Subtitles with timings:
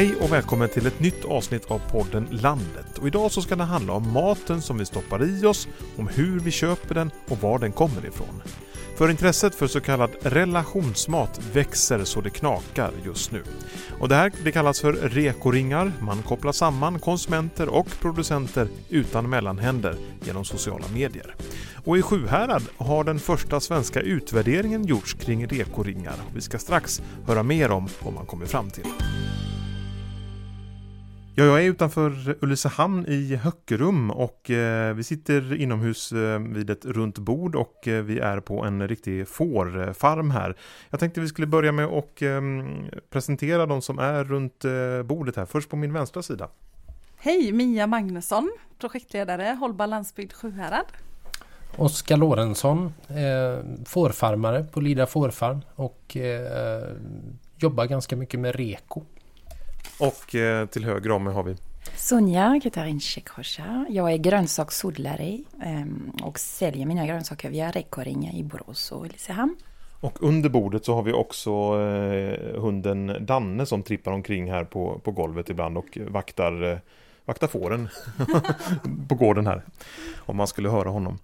[0.00, 2.98] Hej och välkommen till ett nytt avsnitt av podden Landet.
[2.98, 6.40] Och idag så ska det handla om maten som vi stoppar i oss, om hur
[6.40, 8.42] vi köper den och var den kommer ifrån.
[8.96, 13.42] För intresset för så kallad relationsmat växer så det knakar just nu.
[13.98, 15.92] Och det här det kallas för rekoringar.
[16.00, 21.34] Man kopplar samman konsumenter och producenter utan mellanhänder genom sociala medier.
[21.84, 26.14] Och i Sjuhärad har den första svenska utvärderingen gjorts kring rekoringar.
[26.34, 28.86] Vi ska strax höra mer om vad man kommer fram till.
[31.40, 36.84] Ja, jag är utanför Ulricehamn i Höckerum och eh, vi sitter inomhus eh, vid ett
[36.84, 40.56] runt bord och eh, vi är på en riktig fårfarm här.
[40.90, 45.36] Jag tänkte vi skulle börja med att ehm, presentera de som är runt eh, bordet
[45.36, 45.46] här.
[45.46, 46.48] Först på min vänstra sida.
[47.16, 50.86] Hej, Mia Magnusson, projektledare Hållbar landsbygd Sjuhärad.
[51.76, 56.88] Oskar Lorentzon, eh, fårfarmare på Lida fårfarm och eh,
[57.56, 59.02] jobbar ganska mycket med reko.
[60.00, 61.56] Och eh, till höger om mig har vi
[61.96, 63.86] Sonja Katarin Shekhosha.
[63.88, 69.56] Jag är grönsaksodlare ehm, och säljer mina grönsaker via Rekoringa i Borås och Ulricehamn.
[70.00, 75.00] och under bordet så har vi också eh, hunden Danne som trippar omkring här på,
[75.04, 76.78] på golvet ibland och vaktar, eh,
[77.24, 77.88] vaktar fåren
[79.08, 79.62] på gården här.
[80.18, 81.18] Om man skulle höra honom.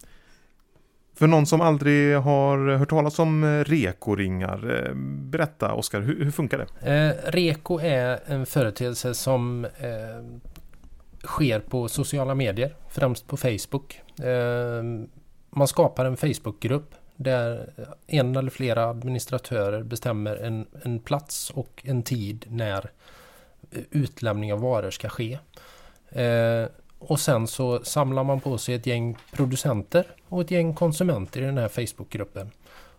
[1.18, 4.94] För någon som aldrig har hört talas om eh, rekoringar, eh,
[5.30, 6.92] berätta Oskar, hur, hur funkar det?
[6.92, 10.46] Eh, reko är en företeelse som eh,
[11.24, 14.00] sker på sociala medier, främst på Facebook.
[14.22, 14.82] Eh,
[15.50, 17.72] man skapar en Facebookgrupp där
[18.06, 22.90] en eller flera administratörer bestämmer en, en plats och en tid när
[23.70, 25.38] eh, utlämning av varor ska ske.
[26.98, 31.44] Och sen så samlar man på sig ett gäng producenter och ett gäng konsumenter i
[31.44, 32.50] den här Facebookgruppen.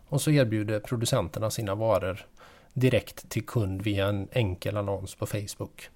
[0.10, 2.26] Och så erbjuder producenterna sina varor
[2.74, 5.90] direkt till kund via en enkel annons på Facebook.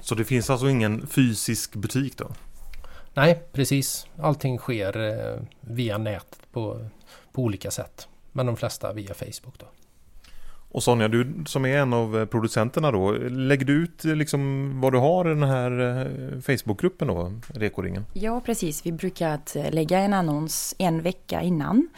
[0.00, 2.30] Så det finns alltså ingen fysisk butik då?
[3.14, 4.06] Nej, precis.
[4.18, 6.88] Allting sker eh, via nätet på,
[7.32, 8.08] på olika sätt.
[8.32, 9.66] Men de flesta via Facebook då.
[10.72, 14.70] Och Sonja, du som är en av eh, producenterna då, lägger du ut eh, liksom
[14.80, 18.06] vad du har i den här eh, Facebookgruppen då, Rekoringen?
[18.12, 18.86] Ja, precis.
[18.86, 21.88] Vi brukar att lägga en annons en vecka innan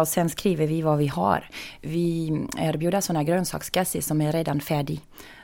[0.00, 1.50] och sen skriver vi vad vi har.
[1.80, 5.00] Vi mm, erbjuder sådana grönsakskassar som är redan färdig.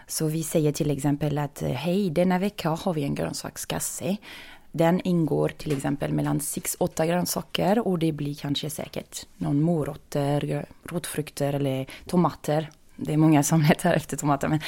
[0.07, 4.17] Så vi säger till exempel att hej, denna vecka har vi en grönsakskasse.
[4.77, 11.53] Den ingår till exempel mellan 6-8 grönsaker och det blir kanske säkert någon morötter, rotfrukter
[11.53, 12.71] eller tomater.
[12.97, 14.49] Det är många som letar efter tomater.
[14.49, 14.61] Men...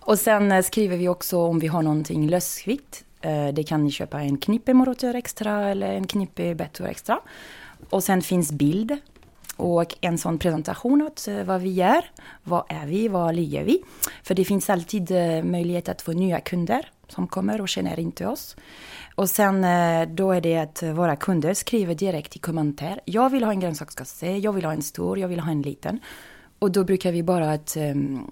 [0.00, 3.04] Och sen eh, skriver vi också om vi har någonting lösvikt.
[3.20, 7.20] Eh, det kan ni köpa en knippe morötter extra eller en knippe betor extra.
[7.90, 8.96] Och sen finns bild
[9.56, 12.04] och en sån presentation åt eh, vad vi gör.
[12.42, 13.08] Vad är vi?
[13.08, 13.82] var ligger vi?
[14.22, 15.10] För det finns alltid
[15.44, 18.56] möjlighet att få nya kunder som kommer och känner inte oss.
[19.14, 23.00] Och sen eh, då är det att våra kunder skriver direkt i kommentar.
[23.04, 26.00] Jag vill ha en grönsakskasse, jag vill ha en stor, jag vill ha en liten.
[26.58, 28.30] Och då brukar vi bara att um,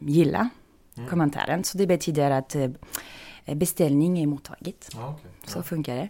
[0.00, 0.48] gilla
[1.08, 1.64] kommentaren.
[1.64, 2.56] Så det betyder att
[3.46, 4.90] beställning är mottaget.
[4.92, 5.30] Ja, okay.
[5.44, 6.08] Så funkar det.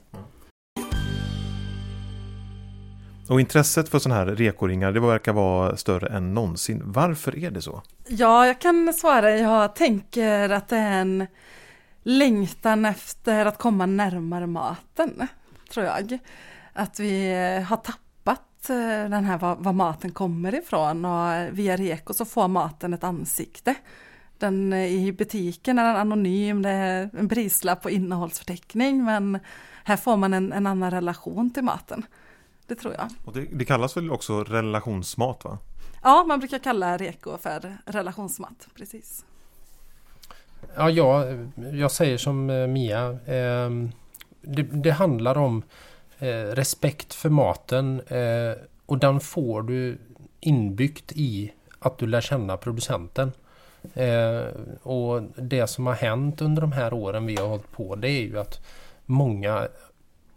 [3.29, 6.83] Och intresset för sådana här rekoringar, det verkar vara större än någonsin.
[6.85, 7.83] Varför är det så?
[8.07, 9.37] Ja, jag kan svara.
[9.37, 11.27] Jag tänker att det är en
[12.03, 15.29] längtan efter att komma närmare maten,
[15.73, 16.19] tror jag.
[16.73, 17.35] Att vi
[17.69, 22.49] har tappat eh, den här var, var maten kommer ifrån och via Reko så får
[22.49, 23.75] maten ett ansikte.
[24.39, 29.39] Den eh, i butiken är den anonym, det är en prislapp på innehållsförteckning men
[29.85, 32.07] här får man en, en annan relation till maten.
[32.67, 33.09] Det tror jag.
[33.25, 35.59] Och det, det kallas väl också relationsmat va?
[36.03, 39.25] Ja, man brukar kalla reko för relationsmat, precis.
[40.77, 43.11] Ja, jag, jag säger som eh, Mia.
[43.11, 43.71] Eh,
[44.41, 45.63] det, det handlar om
[46.19, 49.99] eh, respekt för maten eh, och den får du
[50.41, 53.33] inbyggt i att du lär känna producenten.
[53.95, 54.45] Eh,
[54.83, 58.23] och det som har hänt under de här åren vi har hållit på det är
[58.23, 58.61] ju att
[59.07, 59.69] många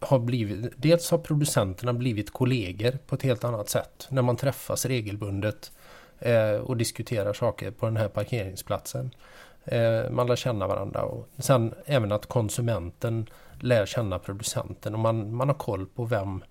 [0.06, 4.86] har blivit, dels har producenterna blivit kollegor på ett helt annat sätt när man träffas
[4.86, 5.72] regelbundet
[6.18, 9.10] eh, och diskuterar saker på den här parkeringsplatsen.
[9.64, 13.26] Eh, man lär känna varandra och sen även att konsumenten
[13.60, 16.44] lär känna producenten och man, man har koll på vem,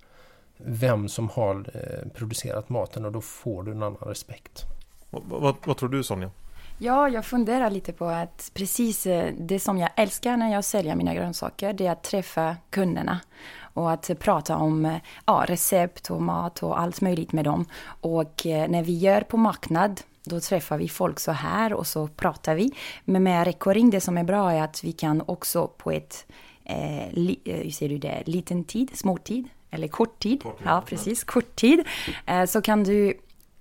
[0.57, 4.63] vem som har eh, producerat maten och då får du en annan respekt.
[5.09, 6.31] Vad, vad, vad tror du Sonja?
[6.77, 10.95] Ja, jag funderar lite på att precis eh, det som jag älskar när jag säljer
[10.95, 13.19] mina grönsaker, det är att träffa kunderna
[13.59, 17.65] och att prata om eh, ja, recept och mat och allt möjligt med dem.
[18.01, 22.07] Och eh, när vi gör på marknad, då träffar vi folk så här och så
[22.07, 22.71] pratar vi.
[23.05, 26.25] Men med Rekoring, det som är bra är att vi kan också på ett,
[26.63, 30.67] eh, li, hur ser du det, liten tid, småtid, eller kort tid, kort tid.
[30.67, 31.83] Ja precis, kort tid,
[32.25, 33.13] eh, så kan du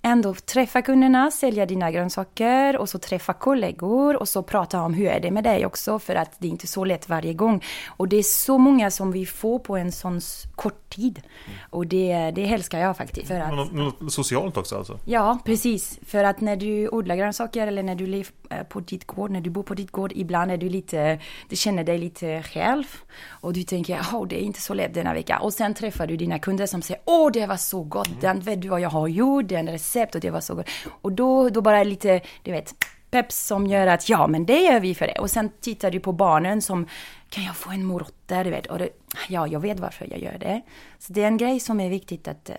[0.05, 5.07] ändå träffa kunderna, sälja dina grönsaker och så träffa kollegor och så prata om hur
[5.07, 7.63] är det med dig också för att det är inte så lätt varje gång.
[7.87, 10.21] Och det är så många som vi får på en sån
[10.55, 11.21] kort tid.
[11.69, 13.27] Och det, det älskar jag faktiskt.
[13.27, 14.99] För att, något socialt också alltså?
[15.05, 15.99] Ja, precis.
[16.05, 19.41] För att när du odlar grönsaker eller när du lever eh, på ditt gård, när
[19.41, 21.19] du bor på ditt gård, ibland är du lite,
[21.49, 22.85] du känner dig lite själv.
[23.27, 25.39] Och du tänker, åh det är inte så lätt denna vecka.
[25.39, 28.19] Och sen träffar du dina kunder som säger, åh det var så gott, mm.
[28.19, 30.69] den vet du vad jag har gjort, den recept och det var så gott.
[31.01, 32.73] Och då, då bara lite, du vet,
[33.11, 35.19] peps som gör att ja, men det gör vi för det.
[35.19, 36.87] Och sen tittar du på barnen som
[37.29, 38.67] kan jag få en morot där, du vet.
[38.67, 38.89] Och det,
[39.29, 40.61] ja, jag vet varför jag gör det.
[40.99, 42.55] Så det är en grej som är viktigt att eh,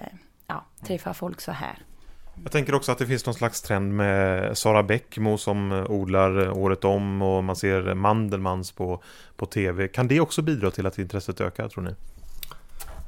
[0.47, 1.79] ja, träffa folk så här.
[2.43, 6.85] Jag tänker också att det finns någon slags trend med Sara Bäckmo som odlar året
[6.85, 9.03] om och man ser Mandelmans på,
[9.37, 9.89] på tv.
[9.89, 11.91] Kan det också bidra till att intresset ökar tror ni?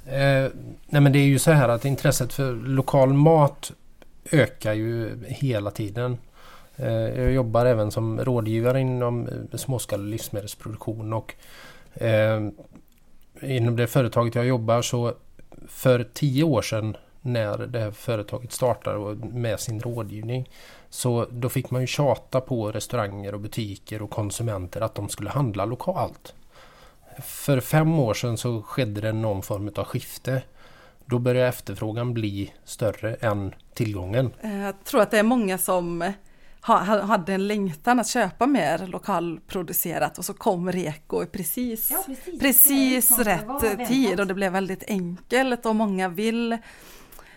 [0.08, 0.50] Eh,
[0.86, 3.72] nej men det är ju så här att intresset för lokal mat
[4.30, 6.18] ökar ju hela tiden.
[6.76, 11.34] Eh, jag jobbar även som rådgivare inom småskalig livsmedelsproduktion och
[11.94, 12.48] eh,
[13.42, 15.14] inom det företaget jag jobbar så
[15.68, 20.50] för tio år sedan när det här företaget startade med sin rådgivning
[20.90, 25.30] så då fick man ju tjata på restauranger och butiker och konsumenter att de skulle
[25.30, 26.34] handla lokalt.
[27.22, 30.42] För fem år sedan så skedde det någon form av skifte.
[31.10, 34.30] Då började efterfrågan bli större än tillgången.
[34.42, 36.12] Jag tror att det är många som
[36.60, 42.40] hade en längtan att köpa mer lokalproducerat och så kom Reko i precis, ja, precis,
[42.40, 46.58] precis rätt tid och det blev väldigt enkelt och många vill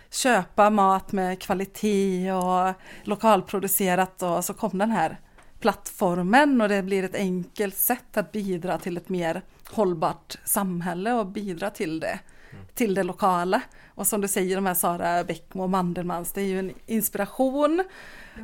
[0.09, 5.17] köpa mat med kvalitet och lokalproducerat och så kom den här
[5.59, 11.27] plattformen och det blir ett enkelt sätt att bidra till ett mer hållbart samhälle och
[11.27, 12.19] bidra till det,
[12.51, 12.65] mm.
[12.73, 13.61] till det lokala.
[13.95, 17.83] Och som du säger, de här Sara Bäckmo och Mandelmans, det är ju en inspiration.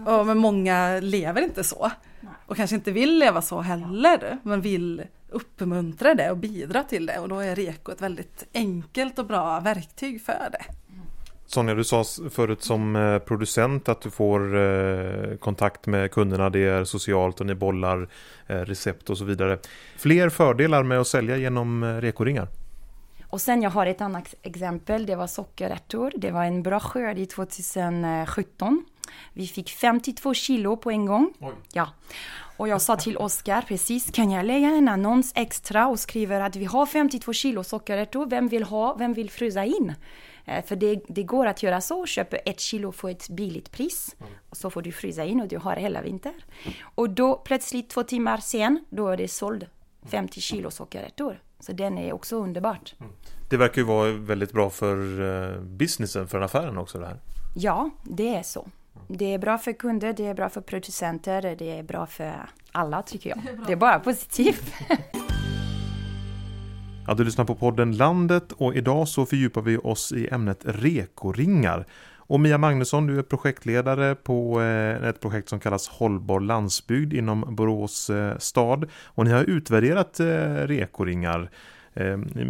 [0.06, 0.24] Ja.
[0.24, 1.92] Men många lever inte så.
[2.46, 7.20] Och kanske inte vill leva så heller, men vill uppmuntra det och bidra till det.
[7.20, 10.66] Och då är REKO ett väldigt enkelt och bra verktyg för det.
[11.46, 16.60] Sonja, du sa förut som eh, producent att du får eh, kontakt med kunderna, det
[16.60, 18.08] är socialt och ni bollar
[18.48, 19.58] eh, recept och så vidare.
[19.98, 22.48] Fler fördelar med att sälja genom rekoringar?
[23.30, 26.14] Och sen jag har ett annat exempel, det var sockerärtor.
[26.16, 28.86] Det var en bra skörd i 2017.
[29.34, 31.34] Vi fick 52 kilo på en gång.
[31.40, 31.54] Oj.
[31.74, 31.90] Ja.
[32.58, 36.56] Och jag sa till Oskar precis, kan jag lägga en annons extra och skriver att
[36.56, 39.94] vi har 52 kilo sockerärtor, vem vill ha, vem vill frysa in?
[40.46, 44.16] Eh, för det, det, går att göra så, köpa ett kilo för ett billigt pris.
[44.20, 44.34] Mm.
[44.50, 46.42] Och så får du frysa in och du har hela vintern.
[46.82, 49.66] Och då plötsligt två timmar sen, då är det såld
[50.10, 51.40] 50 kilo sockerärtor.
[51.60, 52.96] Så den är också underbart.
[53.00, 53.12] Mm.
[53.50, 57.20] Det verkar ju vara väldigt bra för eh, businessen, för affären också det här.
[57.56, 58.68] Ja, det är så.
[59.08, 63.02] Det är bra för kunder, det är bra för producenter, det är bra för alla
[63.02, 63.40] tycker jag.
[63.44, 64.74] Det är, det är bara positivt.
[67.10, 71.86] Ja, du lyssnar på podden Landet och idag så fördjupar vi oss i ämnet rekoringar.
[72.28, 77.56] Och Mia Magnusson, du är projektledare på eh, ett projekt som kallas Hållbar landsbygd inom
[77.56, 78.90] Borås eh, stad.
[79.06, 80.26] Och ni har utvärderat eh,
[80.68, 81.50] rekoringar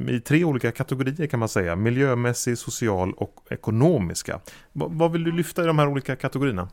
[0.10, 1.76] i tre olika kategorier kan man säga.
[1.76, 4.40] Miljömässig, social och ekonomiska.
[4.74, 6.70] Vad vill du lyfta i de här olika kategorierna?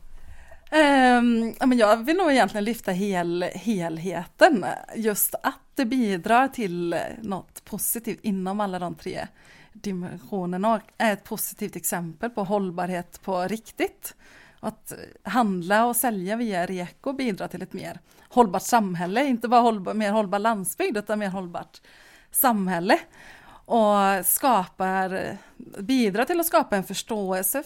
[1.18, 4.64] Um, jag vill nog egentligen lyfta hel, helheten,
[4.96, 9.26] just att det bidrar till något positivt inom alla de tre
[9.74, 14.14] dimensionerna och är ett positivt exempel på hållbarhet på riktigt.
[14.60, 19.94] Att handla och sälja via Reko bidrar till ett mer hållbart samhälle, inte bara hållbar,
[19.94, 21.80] mer hållbar landsbygd utan mer hållbart
[22.30, 22.98] samhälle
[23.66, 25.36] och skapar,
[25.78, 27.62] bidrar till att skapa en förståelse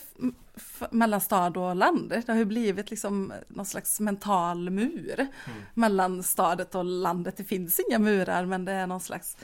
[0.91, 2.09] mellan stad och land.
[2.09, 5.59] Det har ju blivit liksom någon slags mental mur mm.
[5.75, 7.37] mellan stadet och landet.
[7.37, 9.37] Det finns inga murar men det är någon slags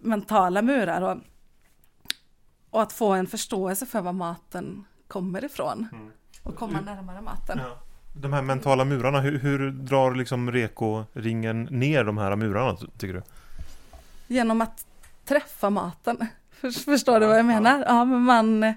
[0.00, 1.02] mentala murar.
[1.02, 1.18] Och,
[2.74, 6.10] och att få en förståelse för var maten kommer ifrån mm.
[6.42, 7.60] och komma närmare maten.
[7.62, 7.78] Ja.
[8.12, 13.22] De här mentala murarna, hur, hur drar liksom Reko-ringen ner de här murarna tycker du?
[14.26, 14.86] Genom att
[15.24, 16.26] träffa maten.
[16.84, 17.84] Förstår du vad jag menar?
[17.86, 18.74] Ja, men man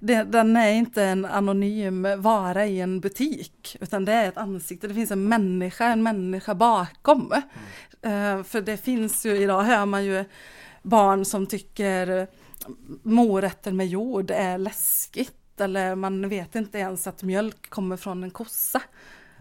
[0.00, 4.88] det, den är inte en anonym vara i en butik, utan det är ett ansikte,
[4.88, 7.32] det finns en människa, en människa bakom.
[8.02, 8.38] Mm.
[8.38, 10.24] Uh, för det finns ju, idag hör man ju
[10.82, 12.28] barn som tycker
[13.02, 18.30] morötter med jord är läskigt, eller man vet inte ens att mjölk kommer från en
[18.30, 18.82] kossa.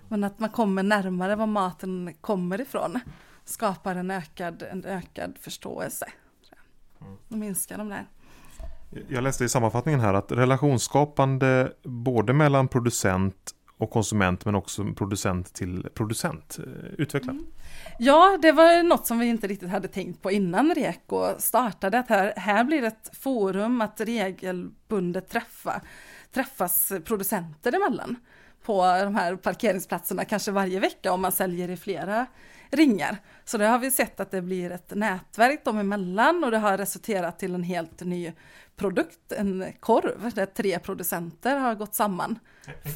[0.07, 2.99] Men att man kommer närmare var maten kommer ifrån
[3.49, 6.05] skapar en ökad, en ökad förståelse.
[7.01, 7.17] Mm.
[7.27, 8.07] Då minskar de där.
[9.07, 15.53] Jag läste i sammanfattningen här att relationsskapande både mellan producent och konsument men också producent
[15.53, 16.59] till producent.
[16.59, 17.31] Eh, Utveckla.
[17.31, 17.45] Mm.
[17.99, 21.99] Ja, det var något som vi inte riktigt hade tänkt på innan Reko startade.
[21.99, 25.81] Att här, här blir ett forum att regelbundet träffa,
[26.31, 28.15] träffas producenter emellan
[28.63, 32.25] på de här parkeringsplatserna kanske varje vecka om man säljer i flera
[32.71, 33.17] ringar.
[33.45, 36.77] Så det har vi sett att det blir ett nätverk dem emellan och det har
[36.77, 38.33] resulterat till en helt ny
[38.77, 42.39] produkt, en korv där tre producenter har gått samman.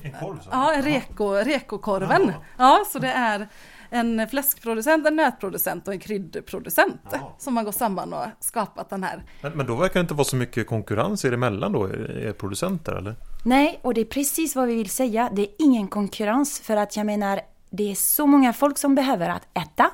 [0.04, 0.40] En, korv?
[0.44, 0.50] Så.
[0.52, 2.34] Ja, en reko, rekokorven.
[2.58, 3.48] Ja, så det är
[3.90, 7.36] en fläskproducent, en nötproducent och en kryddproducent ja.
[7.40, 9.24] som har gått samman och skapat den här.
[9.42, 12.92] Men, men då verkar det inte vara så mycket konkurrens er emellan då, er producenter
[12.92, 13.16] eller?
[13.44, 15.30] Nej, och det är precis vad vi vill säga.
[15.34, 19.30] Det är ingen konkurrens för att jag menar det är så många folk som behöver
[19.30, 19.92] att äta.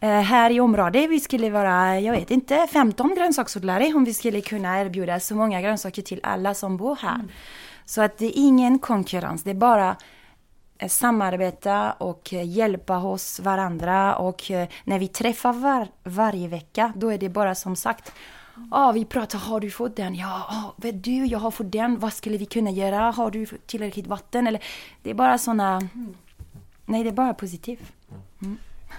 [0.00, 0.24] Mm.
[0.24, 4.80] här i området vi skulle vara, jag vet inte, 15 grönsaksodlare om vi skulle kunna
[4.80, 7.14] erbjuda så många grönsaker till alla som bor här.
[7.14, 7.28] Mm.
[7.84, 9.96] Så att det är ingen konkurrens, det är bara
[10.78, 14.42] eh, samarbeta och eh, hjälpa oss varandra och
[14.84, 18.12] när vi träffar var, varje vecka då är det bara som sagt
[18.56, 20.14] Ja, ah, vi pratar, har du fått den?
[20.14, 21.98] Ja, ah, vet du, jag har fått den.
[21.98, 23.10] Vad skulle vi kunna göra?
[23.10, 24.46] Har du tillräckligt vatten?
[24.46, 24.62] Eller,
[25.02, 26.14] det är bara sådana mm.
[26.86, 27.92] Nej, det är bara positivt.
[28.42, 28.58] Mm.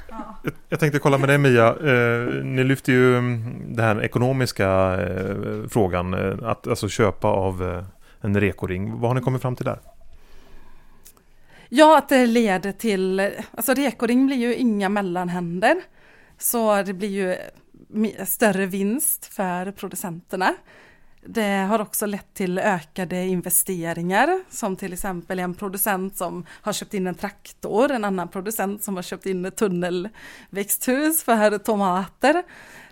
[0.09, 0.35] Ja.
[0.69, 4.67] Jag, tänkte kolla med dig Mia, eh, ni lyfter ju mm, den här ekonomiska
[5.01, 7.83] eh, frågan, eh, att alltså köpa av eh,
[8.21, 8.99] en rekoring.
[8.99, 9.79] Vad har ni kommit fram till där?
[11.69, 15.75] Ja, att det leder till, alltså rekoring blir ju inga mellanhänder.
[16.37, 17.31] Så det blir ju
[18.13, 20.53] eh, större vinst för producenterna.
[21.27, 26.93] Det har också lett till ökade investeringar som till exempel en producent som har köpt
[26.93, 32.43] in en traktor, en annan producent som har köpt in ett tunnelväxthus för tomater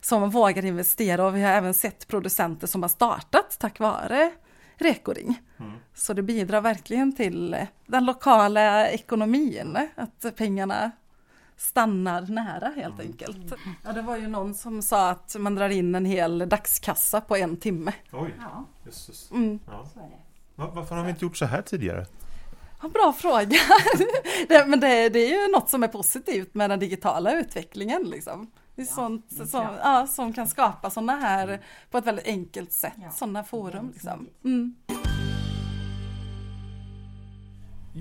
[0.01, 4.31] som vågar investera och vi har även sett producenter som har startat tack vare
[4.75, 5.41] Rekoring.
[5.59, 5.71] Mm.
[5.93, 10.91] Så det bidrar verkligen till den lokala ekonomin, att pengarna
[11.63, 13.07] stannar nära helt mm.
[13.07, 13.53] enkelt.
[13.83, 17.35] Ja, det var ju någon som sa att man drar in en hel dagskassa på
[17.35, 17.93] en timme.
[18.11, 18.65] Oj, ja.
[18.85, 19.31] jösses.
[19.31, 19.59] Mm.
[19.67, 19.85] Ja.
[20.55, 22.05] Varför har vi inte gjort så här tidigare?
[22.81, 23.45] Ja, bra fråga.
[24.47, 28.03] det, men det, det, är ju något som är positivt med den digitala utvecklingen.
[28.03, 28.51] Liksom.
[28.75, 31.59] Det är ja, sånt som, ja, som kan skapa sådana här mm.
[31.91, 33.11] på ett väldigt enkelt sätt, ja.
[33.11, 33.91] sådana forum.
[33.93, 34.27] Liksom.
[34.43, 34.75] Mm.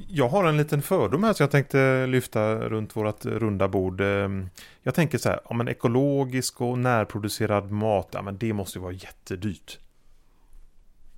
[0.08, 4.00] Jag har en liten fördom här som jag tänkte lyfta runt vårt runda bord.
[4.00, 4.50] Ehm,
[4.82, 8.82] jag tänker så här, ja, men ekologisk och närproducerad mat, ja, men det måste ju
[8.82, 9.78] vara jättedyrt.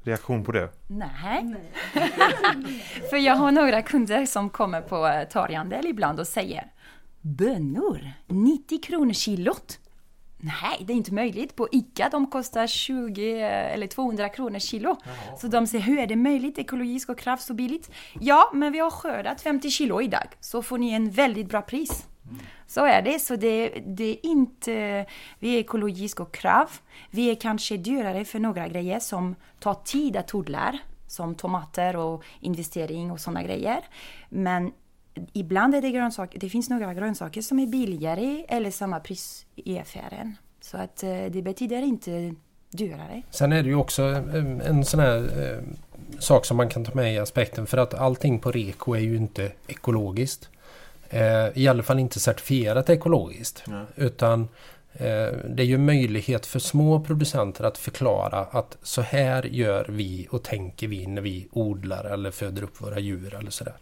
[0.03, 0.69] Reaktion på det?
[0.87, 1.57] Nej.
[3.11, 6.73] För jag har några kunder som kommer på eh, torghandel ibland och säger
[7.21, 9.79] Bönor, 90 kronor kilot.
[10.45, 11.57] Nej, det är inte möjligt.
[11.57, 14.97] På ICA de kostar 20 eller 200 kronor kilo.
[15.05, 15.37] Jaha.
[15.37, 16.59] Så de säger, hur är det möjligt?
[16.59, 17.91] Ekologiskt och kraft så billigt?
[18.21, 20.27] Ja, men vi har skördat 50 kilo idag.
[20.41, 22.07] Så får ni en väldigt bra pris.
[22.25, 22.39] Mm.
[22.67, 23.19] Så är det.
[23.19, 25.07] Så det, det, är inte...
[25.39, 26.71] Vi är ekologisk och krav.
[27.11, 30.79] Vi är kanske dyrare för några grejer som tar tid att odla.
[31.09, 33.81] Som tomater och investering och sådana grejer.
[34.29, 34.73] Men
[35.33, 39.79] ibland är det grönsaker, det finns några grönsaker som är billigare eller samma pris i
[39.79, 40.37] affären.
[40.61, 42.35] Så att eh, det betyder inte
[42.71, 43.23] dyrare.
[43.31, 45.63] Sen är det ju också eh, en sån här eh,
[46.19, 49.17] sak som man kan ta med i aspekten för att allting på Reko är ju
[49.17, 50.49] inte ekologiskt.
[51.55, 53.63] I alla fall inte certifierat ekologiskt.
[53.67, 53.85] Nej.
[53.97, 54.49] Utan
[55.49, 60.43] det är ju möjlighet för små producenter att förklara att så här gör vi och
[60.43, 63.75] tänker vi när vi odlar eller föder upp våra djur eller sådär.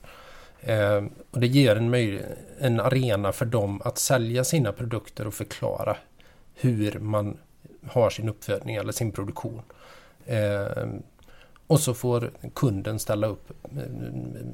[0.63, 2.21] Eh, och det ger en,
[2.59, 5.97] en arena för dem att sälja sina produkter och förklara
[6.55, 7.39] hur man
[7.87, 9.63] har sin uppfödning eller sin produktion.
[10.27, 10.87] Eh,
[11.67, 13.53] och så får kunden ställa upp,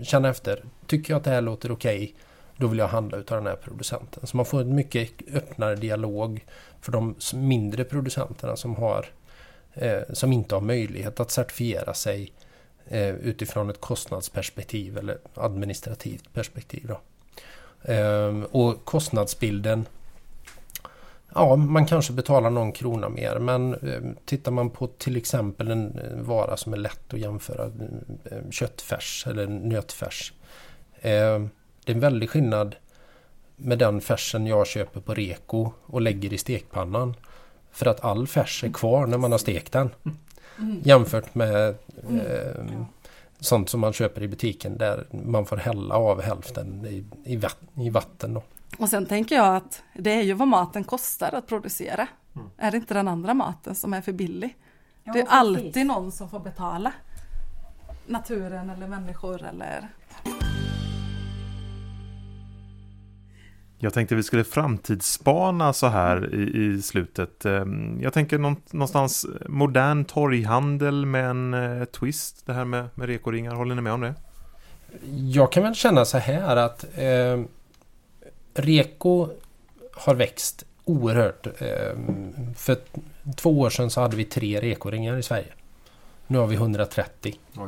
[0.02, 0.64] känna efter.
[0.86, 2.14] Tycker jag att det här låter okej, okay,
[2.56, 4.26] då vill jag handla utav den här producenten.
[4.26, 6.44] Så man får en mycket öppnare dialog
[6.80, 9.06] för de mindre producenterna som, har,
[9.74, 12.32] eh, som inte har möjlighet att certifiera sig
[12.88, 16.92] eh, utifrån ett kostnadsperspektiv eller administrativt perspektiv.
[17.82, 19.86] Eh, och kostnadsbilden
[21.34, 26.00] Ja, man kanske betalar någon krona mer men eh, tittar man på till exempel en
[26.14, 27.64] vara som är lätt att jämföra,
[28.24, 30.32] eh, köttfärs eller nötfärs.
[31.02, 31.48] Det är
[31.84, 32.76] en väldig skillnad
[33.56, 37.14] med den färsen jag köper på Reko och lägger i stekpannan.
[37.70, 39.90] För att all färs är kvar när man har stekt den.
[40.58, 40.80] Mm.
[40.84, 41.74] Jämfört med
[42.10, 42.64] eh,
[43.40, 47.40] sånt som man köper i butiken där man får hälla av hälften i, i,
[47.74, 48.34] i vatten.
[48.34, 48.42] Då.
[48.78, 52.08] Och sen tänker jag att det är ju vad maten kostar att producera.
[52.36, 52.48] Mm.
[52.56, 54.56] Är det inte den andra maten som är för billig?
[55.04, 56.92] Ja, det är alltid någon som får betala.
[58.06, 59.88] Naturen eller människor eller...
[63.80, 67.44] Jag tänkte vi skulle framtidsspana så här i, i slutet.
[67.44, 72.46] Ehm, jag tänker någonstans modern torghandel med en eh, twist.
[72.46, 74.14] Det här med, med rekoringar, håller ni med om det?
[75.32, 77.42] Jag kan väl känna så här att eh,
[78.54, 79.28] Reko
[79.92, 81.46] har växt oerhört.
[81.46, 81.98] Eh,
[82.56, 82.76] för
[83.36, 85.52] två år sedan så hade vi tre rekoringar i Sverige.
[86.26, 87.38] Nu har vi 130.
[87.56, 87.62] Eh,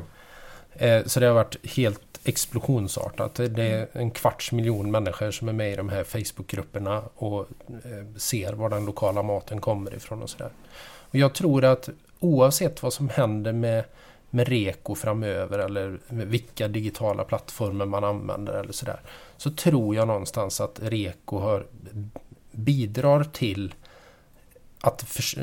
[0.73, 3.35] Eh, så det har varit helt explosionsartat.
[3.35, 8.17] Det är en kvarts miljon människor som är med i de här Facebookgrupperna och eh,
[8.17, 10.51] ser var den lokala maten kommer ifrån och sådär.
[10.83, 11.89] Och jag tror att
[12.21, 13.85] oavsett vad som händer med,
[14.31, 19.01] med Reko framöver eller vilka digitala plattformar man använder eller sådär.
[19.37, 21.67] Så tror jag någonstans att Reko har,
[22.53, 23.75] bidrar till
[24.81, 25.41] att för,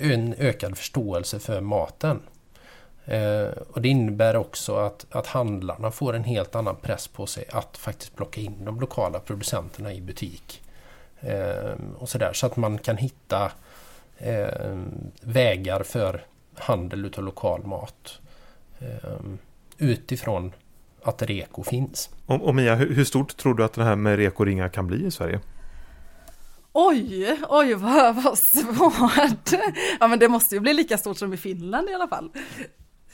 [0.00, 2.20] en ökad förståelse för maten.
[3.08, 7.44] Eh, och det innebär också att, att handlarna får en helt annan press på sig
[7.52, 10.62] att faktiskt plocka in de lokala producenterna i butik.
[11.20, 13.52] Eh, och sådär, så att man kan hitta
[14.18, 14.76] eh,
[15.20, 16.24] vägar för
[16.54, 18.20] handel utav lokal mat.
[18.78, 19.20] Eh,
[19.78, 20.52] utifrån
[21.02, 22.10] att REKO finns.
[22.26, 25.06] Och, och Mia, hur, hur, stort tror du att det här med REKO-ringar kan bli
[25.06, 25.40] i Sverige?
[26.72, 29.52] Oj, oj vad, vad svårt.
[30.00, 32.30] Ja men det måste ju bli lika stort som i Finland i alla fall.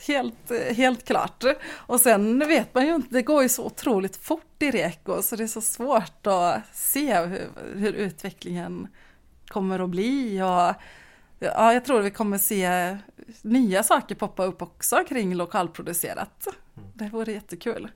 [0.07, 1.45] Helt, helt klart.
[1.73, 5.37] Och sen vet man ju inte, det går ju så otroligt fort i Reko så
[5.37, 8.89] det är så svårt att se hur, hur utvecklingen
[9.49, 10.43] kommer att bli.
[10.43, 10.75] Och,
[11.39, 12.97] ja, jag tror vi kommer se
[13.43, 16.49] nya saker poppa upp också kring lokalproducerat.
[16.95, 17.89] Det vore jättekul.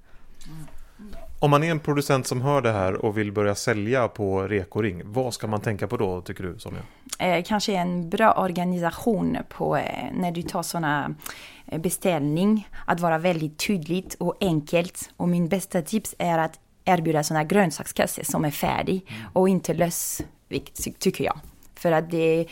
[1.40, 5.02] Om man är en producent som hör det här och vill börja sälja på Rekoring,
[5.04, 6.80] vad ska man tänka på då tycker du Sonja?
[7.18, 11.14] Eh, kanske en bra organisation på eh, när du tar sådana
[11.66, 12.68] eh, beställning.
[12.86, 15.10] Att vara väldigt tydligt och enkelt.
[15.16, 21.00] Och min bästa tips är att erbjuda sådana grönsakskassar som är färdig och inte lösvikt
[21.00, 21.40] tycker jag.
[21.74, 22.46] För att det är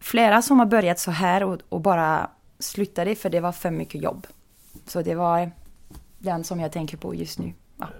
[0.00, 4.02] flera som har börjat så här och, och bara slutade för det var för mycket
[4.02, 4.26] jobb.
[4.86, 5.48] Så det var eh,
[6.18, 7.52] den som jag tänker på just nu.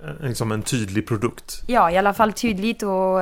[0.03, 0.13] Ja.
[0.21, 1.63] Liksom en tydlig produkt?
[1.67, 3.21] Ja, i alla fall tydligt och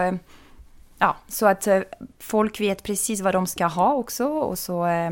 [1.01, 1.81] ja, så att eh,
[2.19, 5.11] folk vet precis vad de ska ha också och så eh,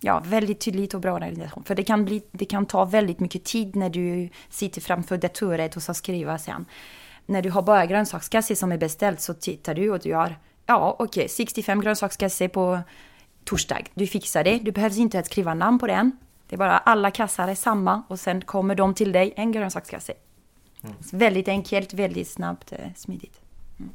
[0.00, 1.64] ja, väldigt tydligt och bra organisation.
[1.64, 5.76] För det kan, bli, det kan ta väldigt mycket tid när du sitter framför datoret
[5.76, 6.64] och ska skriva sen.
[7.26, 10.96] När du har bara grönsakskasse som är beställt så tittar du och du har, ja
[10.98, 12.80] okej, okay, 65 grönsakskasse på
[13.44, 13.84] torsdag.
[13.94, 16.12] Du fixar det, du behöver inte ens skriva namn på den.
[16.48, 20.12] Det är bara alla kassar är samma och sen kommer de till dig, en grönsakskasse.
[20.84, 20.96] Mm.
[21.12, 23.40] Väldigt enkelt, väldigt snabbt, eh, smidigt.
[23.78, 23.90] Mm.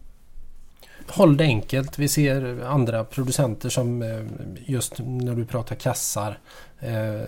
[1.07, 1.99] Håll det enkelt.
[1.99, 4.23] Vi ser andra producenter som eh,
[4.65, 6.39] just när du pratar kassar.
[6.79, 7.21] Eh,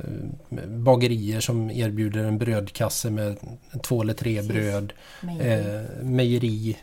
[0.68, 3.38] bagerier som erbjuder en brödkasse med
[3.84, 4.52] två eller tre Precis.
[4.52, 4.94] bröd.
[5.22, 6.78] Mejeri, mejeri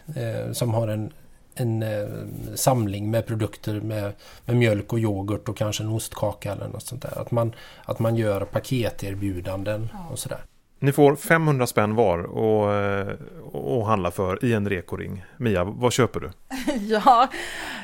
[0.53, 1.13] som har en
[1.55, 2.09] en eh,
[2.55, 4.13] samling med produkter med,
[4.45, 7.19] med, mjölk och yoghurt och kanske en ostkaka eller något sånt där.
[7.21, 10.07] Att man, att man gör paketerbjudanden ja.
[10.11, 10.45] och sådär.
[10.85, 13.17] Ni får 500 spänn var och, eh,
[13.53, 15.25] och handla för i en rekoring.
[15.37, 16.31] Mia, vad köper du?
[16.81, 17.29] ja,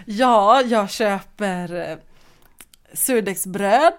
[0.07, 1.99] ja, jag köper eh,
[2.93, 3.95] surdegsbröd.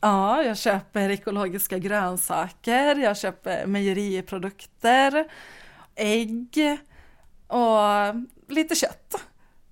[0.00, 2.96] Ja, jag köper ekologiska grönsaker.
[2.96, 5.24] Jag köper mejeriprodukter.
[5.94, 6.78] Ägg.
[7.46, 8.14] Och
[8.48, 9.14] lite kött.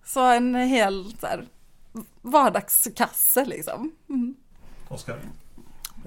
[0.05, 1.45] Så en hel så här,
[2.23, 3.93] vardagskasse liksom.
[4.09, 4.35] Mm.
[4.89, 5.19] Oskar?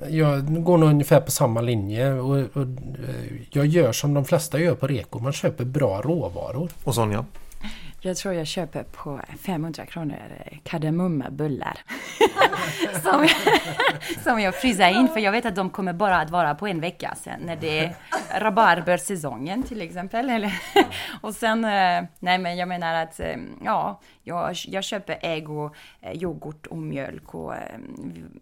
[0.09, 4.59] Jag går nog ungefär på samma linje och, och, eh, jag gör som de flesta
[4.59, 5.19] gör på Reko.
[5.19, 6.69] Man köper bra råvaror.
[6.83, 7.25] Och Sonja?
[8.01, 10.17] Jag tror jag köper på 500 kronor
[10.63, 11.77] kardemummabullar.
[13.03, 13.31] som, jag,
[14.23, 16.81] som jag frysar in för jag vet att de kommer bara att vara på en
[16.81, 17.95] vecka sen när det är
[18.39, 20.29] rabarbersäsongen till exempel.
[20.29, 20.61] Eller,
[21.21, 25.75] och sen, eh, nej men jag menar att eh, ja, jag, jag köper ägg och
[26.01, 27.53] eh, yoghurt och mjölk och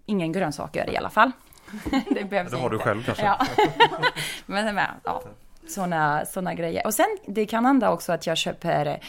[0.06, 1.32] ingen grönsaker i alla fall.
[2.12, 2.76] det behövs Det har inte.
[2.76, 3.26] du själv kanske?
[3.26, 3.46] Ja.
[4.46, 5.24] men, men ja,
[5.68, 6.86] sådana såna grejer.
[6.86, 9.00] Och sen det kan hända också att jag köper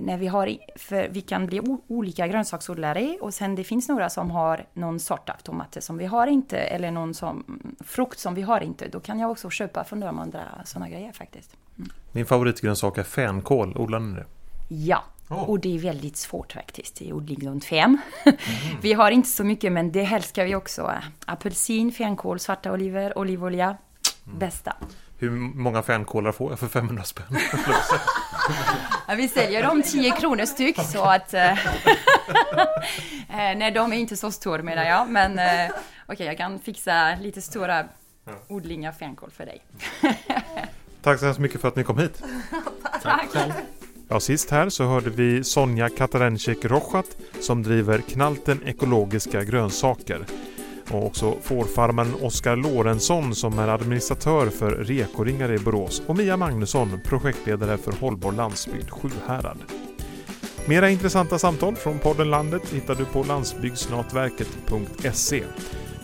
[0.00, 4.30] när vi, har, för vi kan bli olika grönsaksodlare och sen det finns några som
[4.30, 8.42] har någon sort av tomater som vi har inte eller någon som, frukt som vi
[8.42, 8.88] har inte.
[8.88, 11.56] Då kan jag också köpa från de andra sådana grejer faktiskt.
[11.78, 11.90] Mm.
[12.12, 14.26] Min favoritgrönsak är fänkål, odlar ni det?
[14.68, 15.50] Ja, Oh.
[15.50, 17.98] Och det är väldigt svårt faktiskt i odling fem.
[18.24, 18.38] Mm.
[18.82, 20.92] vi har inte så mycket men det älskar vi också.
[21.26, 23.76] Apelsin, fänkål, svarta oliver, olivolja.
[24.26, 24.38] Mm.
[24.38, 24.76] Bästa.
[25.18, 27.26] Hur många fänkålar får jag för 500 spänn?
[29.08, 31.34] ja, vi säljer dem 10 kronor styck så att...
[31.34, 31.52] Eh,
[33.28, 35.08] eh, nej, de är inte så stora menar jag.
[35.08, 37.84] Men eh, okej, okay, jag kan fixa lite stora
[38.48, 39.62] odlingar fänkål för dig.
[41.02, 42.22] Tack så hemskt mycket för att ni kom hit.
[43.02, 43.32] Tack.
[43.32, 43.52] Tack.
[44.08, 50.26] Ja, sist här så hörde vi Sonja Katarencik Rochat som driver Knalten Ekologiska Grönsaker.
[50.90, 57.00] Och också fårfarmaren Oskar Lorentzon som är administratör för Rekoringar i Borås och Mia Magnusson,
[57.04, 59.58] projektledare för Hållbar landsbygd Sjuhärad.
[60.66, 65.44] Mera intressanta samtal från podden Landet hittar du på landsbygdsnatverket.se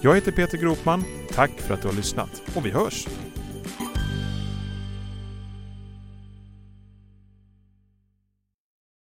[0.01, 1.05] Jag heter Peter Gropman.
[1.35, 3.07] Tack för att du har lyssnat och vi hörs!